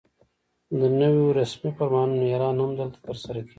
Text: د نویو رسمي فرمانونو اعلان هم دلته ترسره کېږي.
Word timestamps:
د 0.79 0.81
نویو 0.99 1.27
رسمي 1.39 1.71
فرمانونو 1.77 2.23
اعلان 2.31 2.55
هم 2.61 2.71
دلته 2.79 2.97
ترسره 3.05 3.39
کېږي. 3.43 3.49